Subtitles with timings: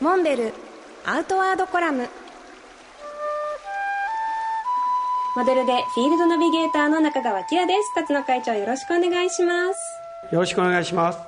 [0.00, 0.52] モンベル
[1.06, 2.06] アウトワードコラム。
[5.34, 7.94] モデルでフィールドナビゲーターの中川明です。
[7.94, 10.34] 辰野会長よろしくお願いします。
[10.34, 11.18] よろしくお願いします。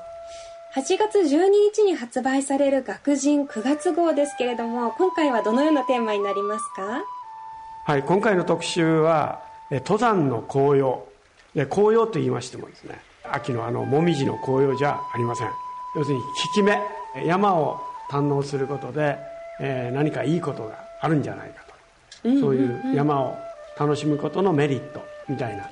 [0.74, 7.04] 8月12日に発売される学人9月号ですけれども今回はどのようなテーマになりますか？
[7.86, 9.40] はい今回の特集は
[9.70, 11.06] 登山の紅葉。
[11.54, 15.48] で紅葉と言いましてもですね秋のあの紅葉の紅葉じゃありません。
[15.96, 16.78] 要するに効き目
[17.24, 17.80] 山を
[18.10, 19.18] 堪能することで、
[19.60, 21.62] えー、何かいいことがあるんじゃないか
[22.22, 23.36] と、うんうんうん、そういう山を
[23.78, 25.70] 楽しむことのメリットみたいな、はい。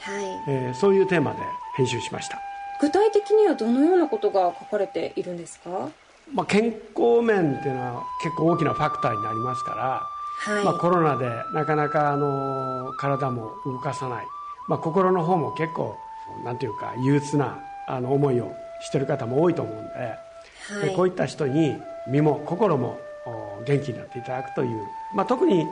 [0.48, 1.38] えー、そういうテーマで
[1.76, 2.38] 編集しました。
[2.80, 5.88] 具体的にはどのようなことが書かれているんですか、
[6.32, 10.64] まあ、健康面っていうのは結構大きなファクターになりますから、はい。
[10.64, 14.26] まあ、コロナでなかなかあの体も動かさない、
[14.68, 15.96] まあ、心の方も結構
[16.44, 20.26] なんていうか憂鬱なあの思いをしてる方も多いと思うんで
[20.66, 21.76] はい、でこういった人に
[22.08, 22.98] 身も心も
[23.66, 24.80] 元気になっていただくという、
[25.14, 25.66] まあ、特に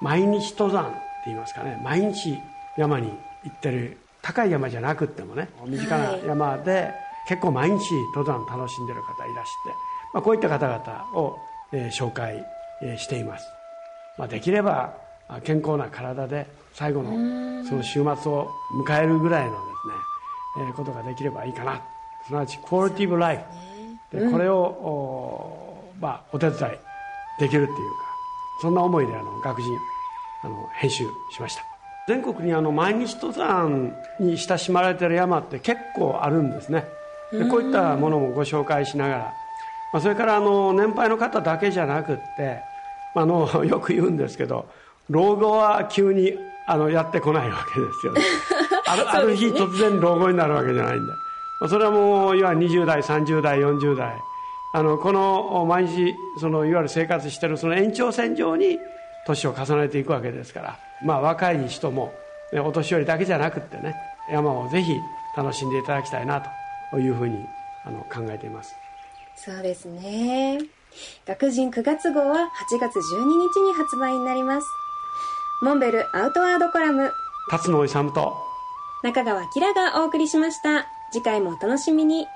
[0.00, 1.80] 毎日登山って言いますかね。
[1.82, 2.38] 毎日
[2.76, 3.12] 山に
[3.44, 6.92] 行ってる高い山じゃなくってもね身近な山で
[7.28, 9.70] 結構毎日登山楽しんでる方いらして、
[10.12, 11.38] まあ、こういった方々を、
[11.72, 12.44] えー、紹介、
[12.82, 13.46] えー、しています、
[14.18, 14.94] まあ、できれば
[15.44, 18.50] 健康な体で最後のその週末を
[18.84, 19.56] 迎えるぐらいので
[20.56, 21.82] すね、えー、ことができればいいかな。
[22.26, 23.44] すなわちクオリティブライ
[24.10, 25.65] フでこれを、お
[26.00, 26.60] まあ、お手伝い
[27.40, 27.76] できるっていうか
[28.62, 29.76] そんな思いであの学人
[30.42, 31.62] あの編集しました。
[32.08, 36.84] 全国にあの毎日登山に親しまれている山って結構あるんですね。
[37.32, 39.18] でこういったものもご紹介しながら、
[39.92, 42.60] まあ、それからあの年配の方だけじゃなくって
[43.14, 44.66] あの よく言うんですけど
[45.10, 46.34] 老後は急に
[46.68, 48.20] あのやってこないわけですよね。
[48.86, 51.12] あるある日突然老後になるわけじゃないんで。
[51.68, 54.14] それはもういわゆる20代30代40代
[54.76, 58.78] あのこの毎日そのいわゆる生活しているその延長線上に
[59.26, 62.12] 年を重ねていくわけですから、まあ、若い人も、
[62.52, 63.96] ね、お年寄りだけじゃなくってね
[64.30, 64.92] 山をぜひ
[65.34, 66.46] 楽しんでいただきたいな
[66.90, 67.38] というふうに
[67.86, 68.74] あの考えています。
[69.34, 70.58] そうですね。
[71.26, 74.66] 学人9月号は8月12日に発売になります。
[75.62, 77.10] モンベルアウトワードコラム。
[77.50, 78.36] 辰野勇と
[79.02, 80.86] 中川明がお送りしました。
[81.12, 82.26] 次回もお楽しみに